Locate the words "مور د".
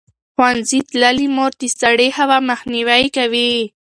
1.35-1.63